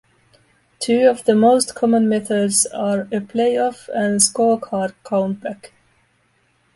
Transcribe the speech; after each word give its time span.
Two 0.79 1.07
of 1.07 1.25
the 1.25 1.35
more 1.35 1.59
common 1.75 2.09
methods 2.09 2.65
are 2.65 3.01
a 3.01 3.19
playoff 3.19 3.87
and 3.93 4.19
scorecard 4.19 4.95
count 5.05 5.41
back. 5.41 5.73